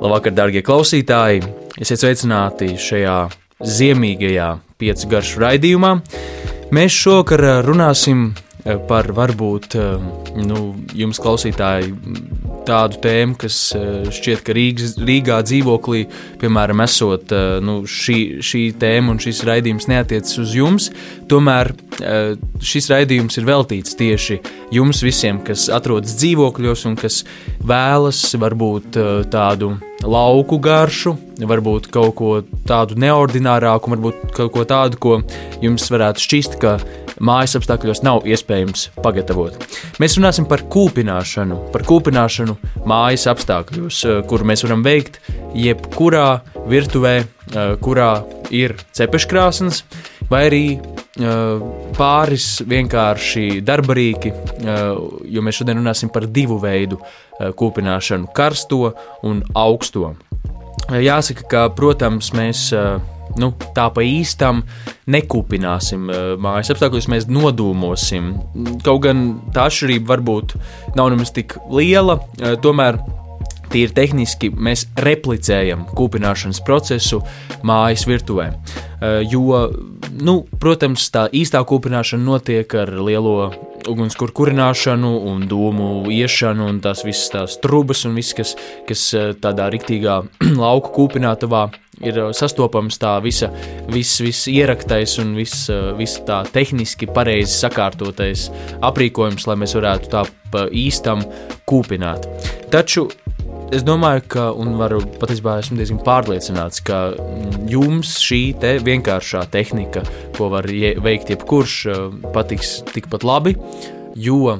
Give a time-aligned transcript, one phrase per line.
[0.00, 1.42] Labvakar, darbie klausītāji!
[1.76, 3.16] Esiet sveicināti šajā
[3.60, 4.46] ziemīgajā
[4.80, 5.90] piecu garšu raidījumā.
[6.72, 8.30] Mēs šovakar runāsim
[8.88, 9.76] par varbūt
[10.40, 10.62] nu,
[10.96, 11.92] jums, klausītāji,
[12.68, 13.58] tādu tēmu, kas
[14.14, 16.04] šķiet, ka Rīgas, Rīgā dzīvoklī,
[16.42, 17.34] piemēram, esot
[17.64, 20.90] nu, šī, šī tēma un šis raidījums neatiecas uz jums.
[21.30, 21.72] Tomēr
[22.64, 24.40] šis raidījums ir veltīts tieši
[24.74, 27.22] jums visiem, kas atrodas dzīvokļos un kas
[27.66, 28.98] vēlas varbūt
[29.32, 29.74] tādu
[30.06, 31.14] lauku garšu,
[31.44, 32.30] varbūt kaut ko
[32.68, 35.18] tādu neordinārāku, varbūt kaut ko tādu, ko
[35.64, 36.78] jums varētu šķist, ka
[37.20, 39.56] mājas apstākļos nav iespējams pagatavot.
[40.00, 42.56] Mēs runāsim par kūpināšanu, par kūpināšanu
[42.88, 45.20] mājas apstākļos, eh, kuru mēs varam veikt
[45.54, 49.82] jebkurā virtuvē, eh, kurā ir cepeškrāsnes,
[50.30, 50.64] vai arī
[51.20, 51.60] eh,
[51.92, 54.32] pāris vienkārši darbarīki,
[55.28, 56.98] jo mēs šodien runāsim par divu veidu
[57.40, 60.16] kūpināšanu- karsto un augsto.
[60.88, 62.72] Jāsaka, ka, protams, mēs
[63.40, 64.62] nu, tā pa īstam
[65.10, 66.10] nekūpināsim
[66.42, 68.34] mājas apstākļos, mēs nodūmosim.
[68.86, 70.54] Kaut gan tā atšķirība varbūt
[70.98, 72.20] nav nemaz tik liela,
[72.62, 73.00] tomēr
[73.70, 77.22] tīri tehniski mēs replicējam kūpināšanas procesu
[77.66, 78.50] mājas virtuvē.
[79.30, 79.64] Jo,
[80.20, 83.52] nu, protams, tā īstā kūpināšana notiek ar lielo
[83.88, 88.54] ugunskura kurināšanu un dūmu iešanu un tās visas tās trubas un viss, kas,
[88.88, 89.06] kas
[89.40, 90.20] tādā riktīgā
[90.62, 91.68] lauku kūpinātavā
[92.04, 93.50] ir sastopams tā visa,
[93.92, 98.48] viss, viss ieraktais un viss, viss tā tehniski pareizi sakārtotais
[98.84, 101.24] aprīkojums, lai mēs varētu tā pa īstam
[101.68, 102.26] kūpināt.
[102.72, 103.08] Taču
[103.74, 107.00] es domāju, ka, un varu patiesībā esmu diezgan pārliecināts, ka
[107.70, 110.02] jums šī te vienkāršā tehnika,
[110.36, 111.76] ko var veikt jebkurš,
[112.34, 113.56] patiks tikpat labi,
[114.18, 114.58] jo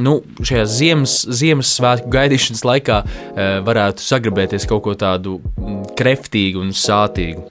[0.00, 5.38] nu, šajā ziemas, Ziemassvētku gaidīšanas laikā e, varētu sagrabēties kaut ko tādu
[5.98, 7.44] kreftīgu un sātīgu.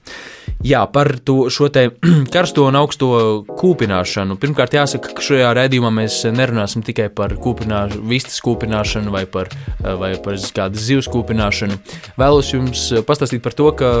[0.60, 1.86] Jā, par to, šo te
[2.34, 3.08] karsto un augsto
[3.48, 4.36] kūpināšanu.
[4.40, 9.48] Pirmkārt, jāsaka, ka šajā raidījumā mēs nerunāsim tikai par kūpināšanu, vistas kūpināšanu vai par,
[9.80, 11.80] vai par kādu zivs kūpināšanu.
[12.20, 13.92] Vēlos jums pastāstīt par to, ka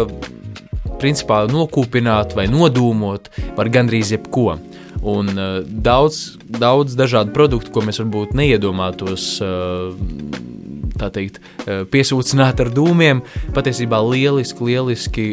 [1.00, 4.58] principā nokūpināt vai nodūmot var gandrīz jebko.
[5.00, 9.32] Un uh, daudz, daudz dažādu produktu, ko mēs varbūt neiedomātos.
[9.40, 9.96] Uh,
[11.00, 13.22] tā teikt, piesūcināt ar dūmiem,
[13.56, 15.30] patiesībā lieliski, lieliski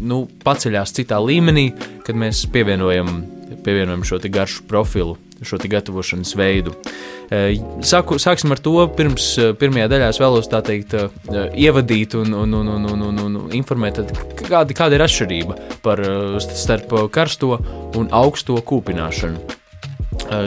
[0.00, 1.70] nu, paceļās citā līmenī,
[2.06, 3.20] kad mēs pievienojam,
[3.64, 6.74] pievienojam šo garšu profilu, šo gatavošanas veidu.
[7.30, 7.56] E,
[7.86, 8.74] sāku, sāksim ar to.
[8.96, 13.04] Pirms e, pirmajā daļā es vēlos tā teikt, e, ievadīt un, un, un, un, un,
[13.08, 14.02] un, un informēt,
[14.42, 16.02] kāda, kāda ir atšķirība par,
[16.40, 17.56] starp karsto
[17.98, 19.58] un augsto kūpināšanu.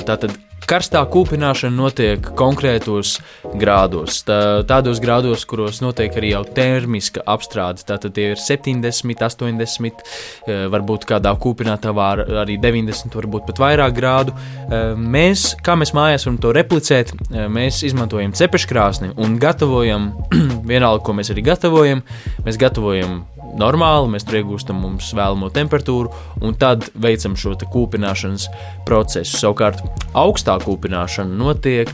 [0.08, 3.18] Tātad Karstā kūpināšana notiek konkrētos
[3.60, 4.38] grādos, tā,
[4.68, 7.84] tādos grādos, kuros notiek arī jau termiska apstrāde.
[7.88, 10.04] Tātad tie ir 70, 80,
[10.48, 12.08] eh, varbūt kādā kūpinātavā
[12.46, 14.36] arī 90, varbūt pat vairāk grādu.
[14.64, 20.14] Eh, mēs, kā mēs mājās varam to replicēt, eh, mēs izmantojam cepeškrāsni un gatavojam
[20.72, 22.04] vienalga, ko mēs arī gatavojam.
[22.48, 23.26] Mēs gatavojam
[23.60, 26.12] normāli, mēs tur iegūstam mums vēlamo temperatūru,
[26.44, 28.48] un tad veicam šo kūpināšanas
[28.88, 29.38] procesu.
[29.40, 29.84] Savukārt,
[30.18, 31.92] augstā kūpināšana notiek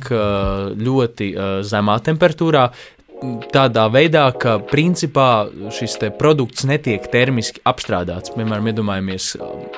[0.79, 1.33] ļoti
[1.67, 2.69] zemā temperatūrā.
[3.51, 8.31] Tādā veidā, ka principā šis produkts netiek termiski apstrādāts.
[8.31, 9.33] Piemēram, iedomājamies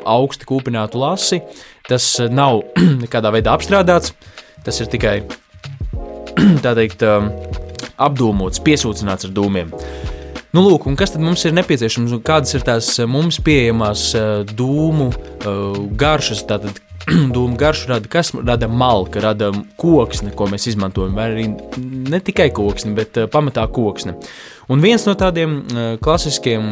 [0.06, 1.42] augstu kūpinātu lasi.
[1.90, 2.62] Tas nav
[3.04, 4.14] nekādā veidā apstrādāts,
[4.66, 5.16] tas ir tikai
[6.64, 7.02] tā teikt,
[8.02, 9.74] apdūmots, piesūcināts ar dūmiem.
[10.52, 12.18] Nu, lūk, kas tad mums ir nepieciešams?
[12.28, 15.60] Kādas ir tās eh, mums pieejamās eh, dūmu eh,
[16.02, 16.44] garšas?
[16.50, 16.82] Tātad,
[17.36, 18.34] dūmu garšu rada kas?
[18.36, 21.16] Rada malka, rada koksne, ko mēs izmantojam.
[21.16, 21.46] Vai arī
[22.12, 24.18] ne tikai koksne, bet pamatā koksne.
[24.72, 25.62] Un viens no tādiem
[26.04, 26.68] klasiskiem,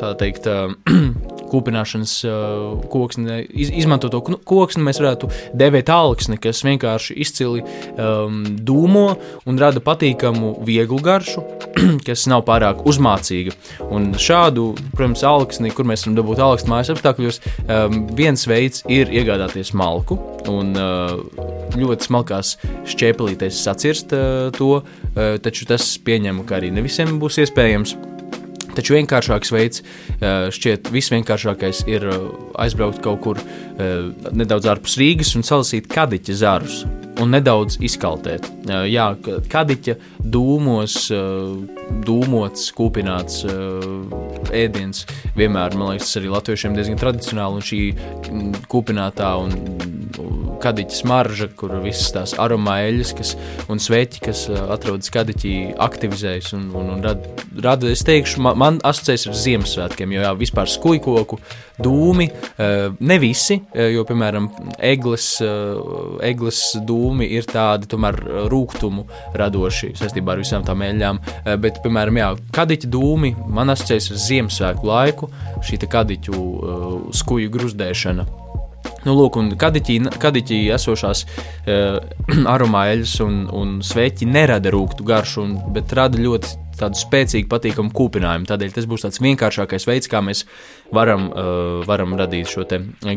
[0.00, 0.48] tā teikt,
[1.50, 9.06] kūpināšanas uh, koksni, iz, izmantoto koksni mēs varētu dēvēt alksni, kas vienkārši izcili um, dūmo
[9.50, 11.44] un rada patīkamu, vieglu garšu,
[12.06, 13.54] kas nav pārāk uzmācīga.
[13.90, 19.12] Un šādu, protams, alksni, kur mēs varam dabūt alksni mājas apstākļos, um, viens veids ir
[19.12, 20.18] iegādāties malku
[20.50, 21.16] un uh,
[21.76, 22.54] ļoti smalkās
[22.90, 27.96] šķēpelītēs sacirst uh, to, uh, taču tas pieņemu, ka arī ne visiem būs iespējams.
[28.76, 29.84] Taču vienkāršāks veids,
[30.54, 32.06] šķiet, visvienkāršākais ir
[32.60, 33.42] aizbraukt kaut kur
[34.32, 36.82] nedaudz ārpus Rīgas un salasīt kadiķa zarus
[37.20, 38.46] un nedaudz izkaltēt.
[38.88, 39.10] Jā,
[39.52, 39.96] kadiķa
[40.32, 40.96] dūmos,
[42.06, 43.42] dūmots, kūpināts
[44.56, 45.04] ēdiens
[45.36, 47.82] vienmēr, man liekas, arī latviešiem diezgan tradicionāli un šī
[48.70, 49.99] kūpinātā un
[50.62, 53.34] kadiķa smarža, kur visas tās aromāļas
[53.70, 57.34] un sveķi, kas atrodas kadiķī, aktivizējas un, un, un rada,
[57.64, 61.40] rada, es teikšu, man, man asociējas ar Ziemassvētkiem, jo jā, vispār skujkoku
[61.80, 62.26] dūmi,
[63.00, 63.56] ne visi,
[63.94, 64.50] jo, piemēram,
[64.84, 65.30] eglis,
[66.26, 68.18] eglis dūmi ir tādi tomēr
[68.52, 69.06] rūgtumu
[69.40, 71.22] radoši saistībā ar visām tām eļļām,
[71.62, 75.32] bet, piemēram, jā, kadiķa dūmi man asociējas ar Ziemassvētku laiku,
[75.64, 76.44] šī kadiķu
[77.16, 78.49] skuju gruzdēšana.
[79.06, 82.00] Nu, lūk, kadiķī, kadiķī esošās uh,
[82.52, 88.48] aromāļas un, un sveķi nerada rūkstu garšu, un, bet rada ļoti tādu spēcīgu, patīkamu kūpinājumu.
[88.48, 90.44] Tādēļ tas būs tāds vienkāršākais veids, kā mēs
[90.96, 92.66] varam, uh, varam radīt šo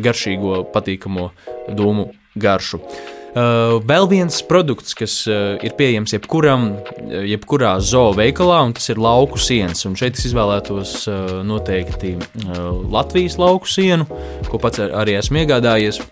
[0.04, 1.30] garšīgo, patīkamo
[1.72, 2.10] dūmu
[2.40, 2.82] garšu.
[3.34, 8.92] Uh, vēl viens produkts, kas uh, ir pieejams jebkuram, uh, jebkurā zoo veikalā, un tas
[8.94, 9.82] ir lauku sienas.
[9.90, 10.94] Un šeit es izvēlētos
[11.42, 12.14] noteikti
[12.94, 14.06] Latvijas lauku sienu,
[14.52, 16.04] ko pats ar, arī esmu iegādājies.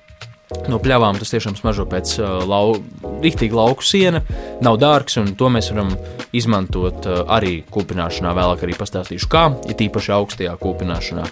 [0.68, 2.18] No pļavām tas tiešām smaržo pēc
[2.50, 2.74] lau,
[3.22, 4.20] rīktīga lauku siena,
[4.66, 5.94] nav dārgs, un to mēs varam
[6.36, 8.34] izmantot arī kūpināšanā.
[8.36, 11.30] Vēlāk arī pastāstīšu, kā, ja tīpaši augstajā kūpināšanā.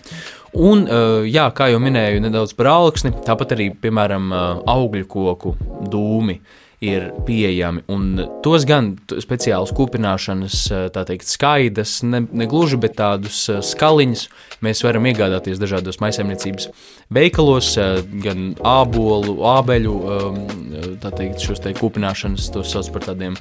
[0.54, 5.56] Un, eh, jā, kā jau minēju, nedaudz par augsni, tāpat arī, piemēram, eh, augļu koku
[5.90, 6.40] dūmi
[6.80, 7.84] ir pieejami.
[8.44, 10.60] Tos gan speciālas kūpināšanas,
[10.96, 14.28] tā teikt, skaidrs, ne, ne gluži, bet tādus skaliņus
[14.64, 16.70] mēs varam iegādāties dažādos maisaimniecības
[17.12, 17.74] veikalos,
[18.24, 19.96] gan ābolu, ābeļu,
[21.04, 23.36] tā teikt, šos te kūpināšanas, tos sauc par tādiem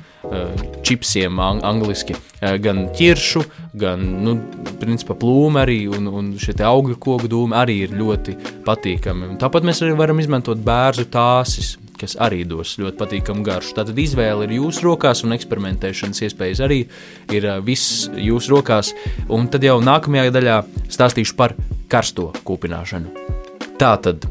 [0.83, 3.45] čipsiem angliski, gan ķiršu,
[3.79, 4.35] gan, nu,
[4.83, 6.67] principā plūmi arī, un, un šie te
[6.99, 8.37] augļu koku dūmi arī ir ļoti
[8.67, 9.33] patīkami.
[9.33, 13.75] Un tāpat mēs arī varam izmantot bērzu tāsis, kas arī dos ļoti patīkamu garšu.
[13.75, 16.85] Tātad izvēle ir jūsu rokās, un eksperimentēšanas iespējas arī
[17.35, 18.95] ir viss jūsu rokās.
[19.29, 21.56] Un tad jau nākamajā daļā stāstīšu par
[21.89, 23.27] karsto kūpināšanu.
[23.79, 24.27] Tātad.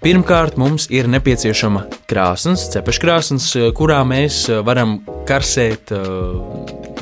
[0.00, 5.92] Pirmkārt, mums ir nepieciešama krāsnes, cepeškrāsnes, kurā mēs varam karsēt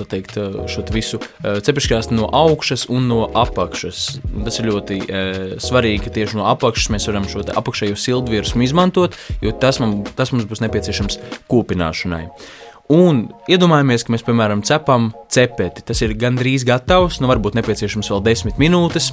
[0.08, 0.36] teikt,
[0.70, 4.04] šo visu cepeškrāsni no augšas un no apakšas.
[4.46, 5.24] Tas ir ļoti e,
[5.62, 10.34] svarīgi, ka tieši no apakšas mēs varam šo apakšējo sildvirsmu izmantot, jo tas, man, tas
[10.34, 12.26] mums būs nepieciešams kūpināšanai.
[12.88, 15.82] Un iedomājamies, ka mēs, piemēram, cepam cepeti.
[15.84, 19.10] Tas ir gandrīz gatavs, nu varbūt nepieciešams vēl desmit minūtes,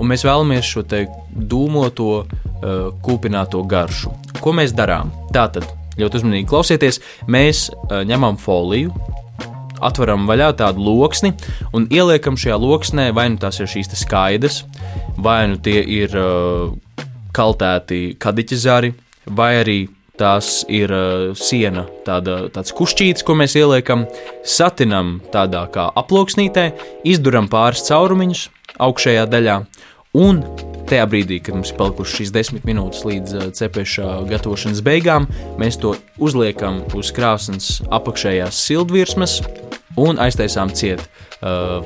[0.00, 4.14] un mēs vēlamies šo dūmoto, uh, kūpināto garšu.
[4.40, 5.12] Ko mēs darām?
[5.36, 5.68] Tātad,
[6.00, 8.96] ļoti uzmanīgi klausieties, mēs uh, ņemam foliju,
[9.84, 11.34] atveram vaļā tādu loksni
[11.76, 14.62] un ieliekam šajā loksnē vai nu tās ir šīs skaidras,
[15.16, 16.74] vai nu tie ir uh,
[17.34, 18.92] kaltēti kadiķa zari,
[19.26, 19.78] vai arī
[20.18, 24.06] tās ir uh, siena, tāda, tāds kušķītis, ko mēs ieliekam,
[24.42, 26.70] satinam tādā kā aploksnītē,
[27.06, 28.48] izduram pāris caurumiņus
[28.82, 29.60] augšējā daļā
[30.18, 30.42] un
[30.88, 35.28] tajā brīdī, kad mums ir palikušas šīs desmit minūtes līdz uh, cepēša gatavošanas beigām,
[35.60, 39.38] mēs to uzliekam uz krāsnes apakšējās sildvirsmas
[39.98, 41.02] un aiztaisām ciet
[41.42, 41.82] uh,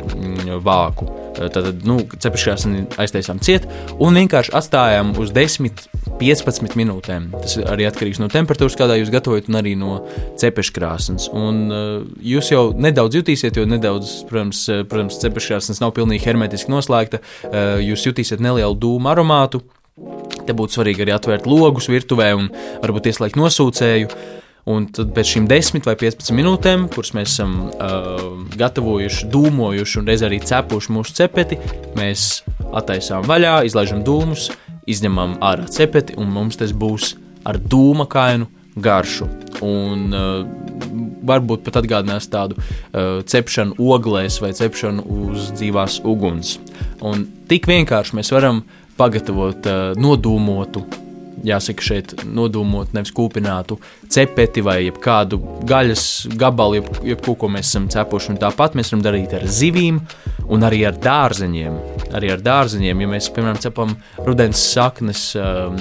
[0.64, 1.08] vāku.
[1.08, 2.66] Uh, tad, nu, cepešās
[3.00, 3.66] aiztaisām ciet
[4.02, 5.84] un vienkārši atstājām uz 10,
[6.20, 7.30] 15 minūtēm.
[7.34, 10.00] Tas arī atkarīgs no temperatūras, kādā jūs gatavojat, un arī no
[10.40, 11.30] cepeškrāsnes.
[11.36, 11.94] Un uh,
[12.34, 17.22] jūs jau nedaudz jutīsiet, jo nedaudz, protams, uh, protams cepeškrāsnes nav pilnīgi hermetiski noslēgta.
[17.48, 19.64] Uh, jūs jutīsiet nelielu dūmu aromātu.
[20.42, 22.48] Te būtu svarīgi arī atvērt logus virtuvē un
[22.82, 24.08] varbūt ieslēgt nosūcēju.
[24.08, 24.38] Uh,
[24.70, 30.10] Un tad pēc šīm 10 vai 15 minūtēm, kuras mēs esam uh, gatavojuši, dūmojuši un
[30.10, 31.58] reizē arī cepuši mūsu cepeti,
[31.98, 34.52] mēs attaisām vaļā, izlaižam dūmus,
[34.86, 37.16] izņemam ārā cepeti, un mums tas būs
[37.48, 38.46] ar dūma kainu
[38.78, 39.26] garšu.
[39.66, 40.62] Un, uh,
[41.26, 46.56] varbūt pat atgādinās tādu uh, cepšanu oglēs vai cepšanu uz dzīvās uguns.
[47.02, 48.62] Un tik vienkārši mēs varam
[48.98, 50.86] pagatavot uh, nodūmotu
[51.46, 53.78] jāsaka, šeit nodūmot nevis kūpinātu
[54.12, 56.04] cepeti vai kādu gaļas
[56.38, 58.32] gabalu, jeb, jeb ko mēs esam cepuši.
[58.34, 60.00] Un tāpat mēs varam darīt ar zivīm
[60.52, 61.78] un arī ar dārzeņiem.
[62.16, 63.96] Arī ar dārzeņiem, ja mēs, piemēram, cepam
[64.26, 65.78] rudens saknes, um,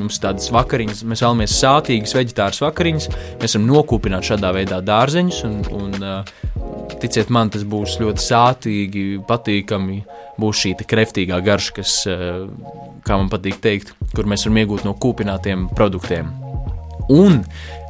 [0.00, 3.10] mums tādas vakariņas, mēs vēlamies sātīgas veģetāras vakariņas,
[3.42, 6.36] mēs varam nokūpināt šādā veidā dārzeņus un, un uh,
[7.00, 10.00] ticiet man, tas būs ļoti sātīgi, patīkami.
[10.40, 12.44] Būs šī kreftīgā garša, kas, eh,
[13.06, 16.32] kā man patīk teikt, kur mēs varam iegūt no kūpinātiem produktiem.
[17.12, 17.38] Un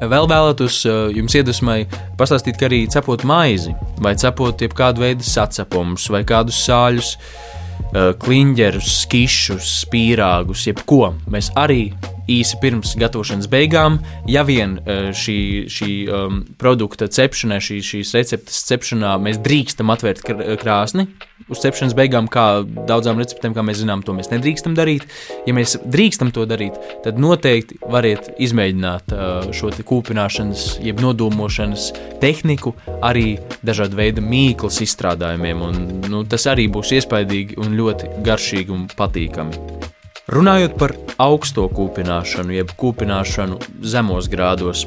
[0.03, 1.79] vēl vēlētos eh, jums iedvesmai
[2.21, 3.73] pastāstīt, ka arī cepot maizi,
[4.05, 11.89] vai cepot jebkādu veidu sacepumus, vai kādus sāļus, eh, kliņģerus, skišus, spīrāgus, jebko, mēs arī
[12.31, 14.01] īsi pirms gatavošanas beigām.
[14.31, 15.39] Ja vien šī,
[15.73, 20.25] šī um, produkta cepšanai, šī, šīs receptes cepšanā mēs drīkstam atvērt
[20.61, 21.09] krāsni
[21.53, 25.07] uz cepšanas beigām, kā daudzām receptēm, kā mēs zinām, to mēs nedrīkstam darīt.
[25.47, 31.91] Ja mēs drīkstam to darīt, tad noteikti variet izmēģināt uh, šo kūpināšanas, jeb nodomošanas
[32.23, 35.67] tehniku arī dažādu veidu mīklas izstrādājumiem.
[35.69, 39.95] Un, nu, tas arī būs iespaidīgi un ļoti garšīgi un patīkami.
[40.27, 40.91] Runājot par
[41.23, 44.81] augsto kūpināšanu, jeb kūpināšanu zemos grādos,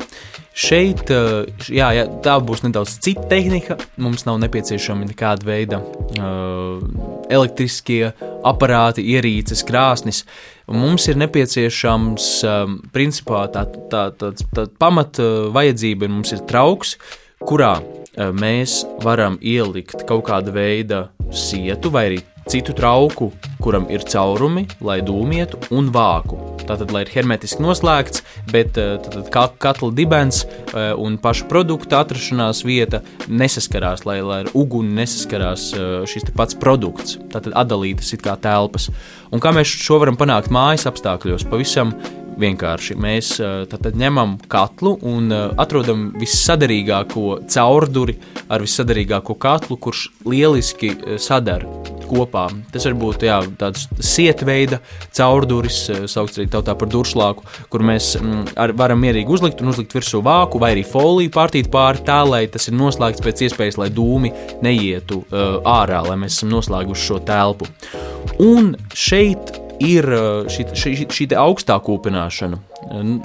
[0.51, 3.77] šeit eh, jā, jā, tā būs nedaudz cita tehnika.
[4.03, 6.83] Mums nav nepieciešami nekāda veida uh,
[7.31, 8.09] elektriskie
[8.43, 10.25] aparāti, ierīces, krāsnis.
[10.67, 16.97] Mums ir nepieciešams, um, principā, tā, tā, tā, tā pamata vajadzība, mums ir trauks,
[17.47, 17.77] kurā
[18.19, 23.29] mēs varam ielikt kaut kāda veida sietu vai arī citu trauku,
[23.61, 26.39] kuram ir caurumi, lai dūmietu, un vāku.
[26.65, 29.29] Tātad, lai ir hermetiski noslēgts, bet eh, tad,
[29.61, 35.91] katla dibens eh, un paša produkta atrašanās vieta nesaskarās, lai, lai ar uguni nesaskarās eh,
[36.09, 37.19] šis pats produkts.
[37.29, 38.89] Tātad atdalītas it kā telpas.
[39.29, 41.93] Un kā mēs šo varam panākt mājas apstākļos, pavisam
[42.39, 42.97] vienkārši.
[42.99, 43.35] Mēs
[43.71, 48.17] tad ņemam katlu un atrodam vissadarīgāko caurduri
[48.49, 52.47] ar vissadarīgāko katlu, kurš lieliski sadara kopā.
[52.73, 54.81] Tas var būt jā, tāds sietveida
[55.15, 59.73] caurduris, eh, saukts arī tautā par duršlāku, kur mēs mm, ar, varam mierīgi uzlikt un
[59.73, 63.79] uzlikt virsū vāku vai arī foliju pārtīt pāri tā, lai tas ir noslēgts pēc iespējas,
[63.81, 64.33] lai dūmi
[64.65, 67.69] neietu uh, ārā, lai mēs esam noslēguši šo telpu.
[68.43, 72.61] Un šeit ir eh, šī, šī, šī augstā kūpināšana.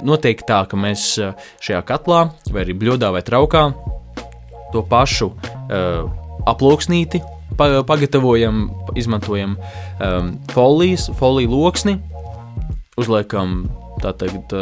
[0.05, 1.15] Noteikti tā, ka mēs
[1.63, 3.69] šajā katlā, vai arī bļodā vai traukā,
[4.73, 6.03] to pašu uh,
[6.45, 7.21] aploksnīti
[7.57, 8.67] pagatavojam,
[8.99, 11.95] izmantojam um, folijas, foliju loksni,
[12.99, 13.63] uzliekam
[14.03, 14.55] Tātad,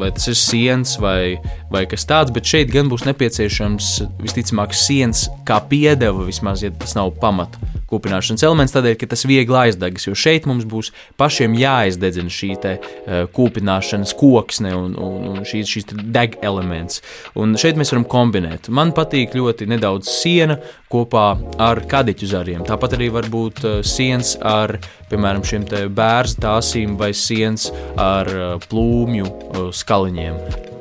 [0.00, 1.36] vai tas ir siens vai,
[1.72, 3.92] vai kas tāds, bet šeit gan būs nepieciešams
[4.22, 9.56] visticamāk siens kā piedeva, vismaz, ja tas nav pamata kūpināšanas elements, tādēļ, ka tas viegli
[9.64, 15.48] aizdegs, jo šeit mums būs pašiem jāizdedzina šī te, uh, kūpināšanas koksne un, un, un
[15.48, 17.02] šīs, šīs deg elements.
[17.38, 18.70] Un šeit mēs varam kombinēt.
[18.72, 21.26] Man patīk ļoti nedaudz siena kopā
[21.62, 22.64] ar kadiķu zariem.
[22.66, 24.76] Tāpat arī var būt uh, siens ar,
[25.10, 27.68] piemēram, šiem bērnu tāsīm vai siens
[27.98, 30.38] ar uh, plūmju uh, skaliņiem.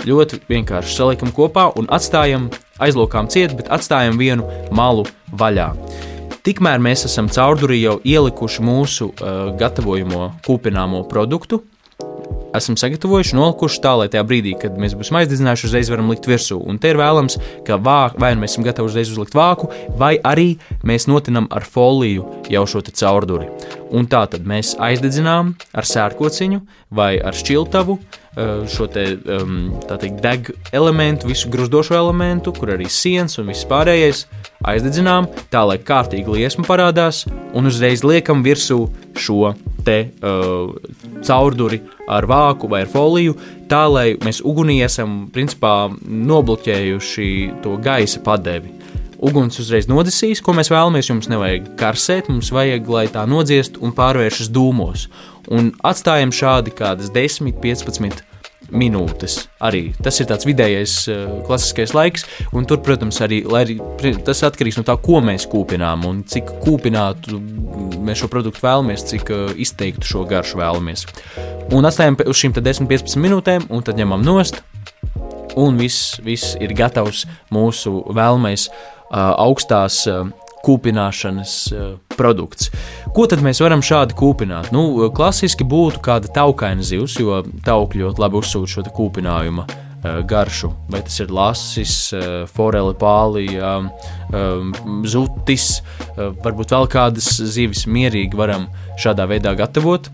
[0.08, 2.48] Ļoti vienkārši saliekam kopā un atstājam,
[2.80, 5.04] aizlokām ciet, bet atstājam vienu malu
[5.36, 5.74] vaļā.
[6.46, 11.62] Tikmēr mēs esam caurdurī jau ielikuši mūsu uh, gatavojamo kūpināmo produktu,
[12.56, 16.60] esam sagatavojuši, nolikuši tā, lai tajā brīdī, kad mēs būsim aizdedzinājuši, uzreiz varam likt virsū.
[16.60, 17.38] Un te ir vēlams,
[17.68, 20.50] ka vāk, vai nu mēs esam gatavi uzreiz uzlikt vāku, vai arī
[20.88, 23.50] mēs notinam ar foliju jau šo caurduri.
[23.94, 26.62] Un tā tad mēs aizdedzinām ar sērkociņu
[26.96, 28.00] vai ar šķiltavu
[28.40, 33.66] Eh, šo te, um, teikt, deg elementu, visu gruzdošo elementu, kur arī sienas un viss
[33.68, 34.28] pārējais
[34.70, 37.26] aizdedzinām, tā lai kārtīgi liesma parādās,
[37.58, 38.84] un uzreiz liekam virsū
[39.20, 39.54] šo
[39.86, 40.74] te uh,
[41.26, 43.36] caurduri ar vāku vai ar foliju,
[43.70, 47.30] tā lai mēs ugunī esam principā nobloķējuši
[47.64, 48.76] to gaisa padevi.
[49.20, 51.10] Uguns uzreiz nodzisīs, ko mēs vēlamies.
[51.12, 55.10] Jums nevajag karsēt, mums vajag, lai tā nodziest un pārvēršas dūmos
[55.52, 58.24] un atstājam šādi kādas 10, 15
[58.70, 59.42] minūtes.
[59.66, 63.80] Arī tas ir tāds vidējais, uh, klasiskais laiks, un tur, protams, arī, arī
[64.26, 67.40] tas atkarīgs no tā, ko mēs kūpinām un cik kūpinātu
[68.06, 71.06] mēs šo produktu vēlamies, cik uh, izteiktu šo garšu vēlamies.
[71.76, 74.62] Un atstājam uz šīm 10-15 minūtēm, un tad ņemam nost,
[75.60, 80.26] un viss, viss ir gatavs mūsu vēlamais uh, augstās uh,
[80.60, 81.54] kūpināšanas
[82.20, 82.68] produkts.
[83.16, 84.74] Ko tad mēs varam šādi kūpināt?
[84.76, 89.64] Nu, klasiski būtu kāda taukaina zivs, jo tauki ļoti labi uzsūta šo kūpinājumu
[90.04, 90.72] garšu.
[90.90, 93.76] Vai tas ir lasis, uh, forele, pālija,
[94.32, 94.74] um,
[95.08, 95.80] zutis,
[96.16, 98.68] varbūt vēl kādas zivis mierīgi varam
[99.00, 100.10] šādā veidā gatavot.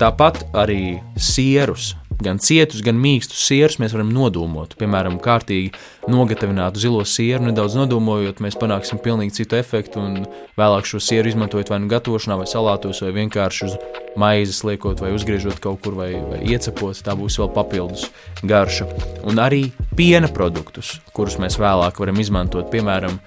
[0.00, 4.74] Tāpat arī sierus gan cietus, gan mīkstus sierus mēs varam nodūmot.
[4.80, 5.72] Piemēram, kārtīgi
[6.10, 10.26] nogatavinātu zilo sieru, nedaudz nodūmojot, mēs panāksim pilnīgi citu efektu, un
[10.58, 13.78] vēlāk šo sieru izmantojot vai nu gatavošanā, vai salātos, vai vienkārši uz
[14.18, 18.08] maizes liekot, vai uzgriežot kaut kur, vai, vai iecepot, tā būs vēl papildus
[18.42, 18.88] garša.
[19.28, 23.20] Un arī piena produktus, kurus mēs vēlāk varam izmantot, piemēram,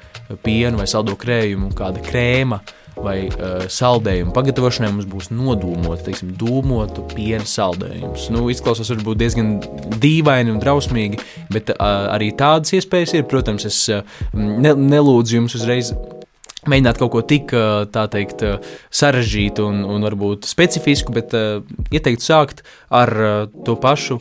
[0.44, 2.62] pienu vai saldo krējumu, kāda krēma
[3.00, 8.30] vai uh, saldējumu pagatavošanai mums būs nodūmota, teiksim, dūmotu piena saldējums.
[8.34, 9.54] Nu, izklausās varbūt diezgan
[10.02, 11.22] dīvaini un drausmīgi,
[11.54, 13.28] bet uh, arī tādas iespējas ir.
[13.32, 14.04] Protams, es uh,
[14.36, 15.94] ne, nelūdzu jums uzreiz
[16.70, 17.54] mēģināt kaut ko tik
[18.14, 18.44] teikt,
[18.94, 22.62] sarežģītu un, un varbūt specifisku, bet ieteiktu sākt
[22.94, 23.10] ar
[23.66, 24.20] to pašu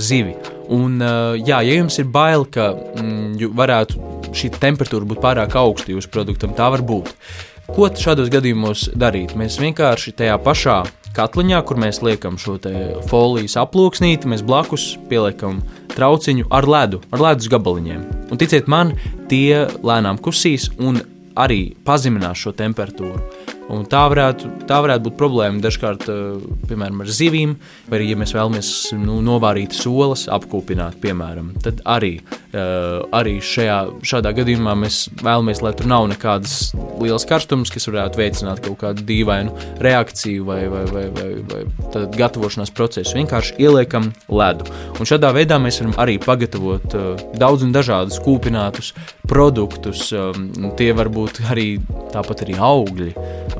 [0.00, 0.32] zivi.
[0.72, 6.10] Un, jā, ja jums ir bail, ka mm, varētu šī temperatūra būt pārāk augsta jūsu
[6.12, 7.12] produktam, tā var būt.
[7.70, 9.36] Ko šādos gadījumos darīt?
[9.38, 10.80] Mēs vienkārši tajā pašā
[11.14, 12.56] katliņā, kur mēs liekam šo
[13.10, 15.60] folijas aploksnīti, mēs blakus pieliekam
[15.94, 18.02] trauciņu ar ledu, ar ledus gabaliņiem.
[18.32, 18.94] Un ticiet man,
[19.30, 21.00] tie lēnām kusīs un
[21.38, 23.41] arī pazeminās šo temperatūru.
[23.72, 27.54] Un tā, varētu, tā varētu būt problēma dažkārt, eh, piemēram, ar zivīm,
[27.88, 32.20] vai arī, ja mēs vēlamies nu, novārīt solas, apkūpināt, piemēram, tad arī,
[32.52, 38.20] eh, arī šajā, šādā gadījumā mēs vēlamies, lai tur nav nekādas lielas karstums, kas varētu
[38.20, 43.16] veicināt kaut kādu dīvainu reakciju vai, vai, vai, vai, vai gatavošanās procesu.
[43.16, 44.68] Vienkārši ieliekam ledu.
[44.98, 48.92] Un šādā veidā mēs varam arī pagatavot eh, daudz un dažādus kūpinātus
[49.32, 50.10] produktus.
[50.76, 51.66] Tie var būt arī
[52.12, 53.12] tāpat arī augļi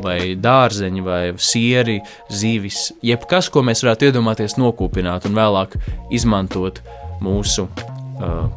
[0.03, 2.01] vai dārzeņi, vai sieri,
[2.33, 5.79] zivis, jebkas, ko mēs varētu iedomāties nokūpināt un vēlāk
[6.13, 6.83] izmantot
[7.23, 8.49] mūsu uh,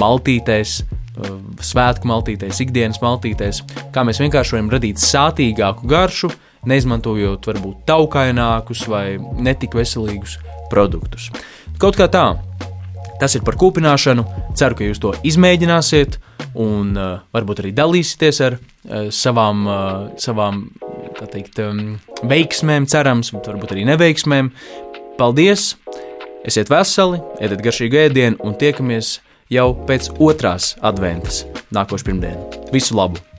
[0.00, 3.62] maltītēs, uh, svētku maltītēs, ikdienas maltītēs,
[3.94, 6.32] kā mēs vienkārši varam radīt sātīgāku garšu,
[6.66, 10.40] neizmantojot varbūt taukainākus vai netik veselīgus
[10.72, 11.30] produktus.
[11.78, 12.30] Kaut kā tā,
[13.20, 14.24] tas ir par kūpināšanu.
[14.56, 16.18] Ceru, ka jūs to izmēģināsiet
[16.62, 19.78] un uh, varbūt arī dalīsieties ar uh, savām, uh,
[20.20, 20.66] savām
[21.32, 21.96] teikt, um,
[22.28, 24.52] veiksmēm, cerams, varbūt arī neveiksmēm.
[25.20, 25.74] Paldies!
[26.46, 29.16] Esiet veseli, ēdiet garšīgu ēdienu un tiekamies
[29.50, 31.42] jau pēc otrās adventas,
[31.74, 32.68] nākošais pirmdiena.
[32.74, 33.35] Visu labu!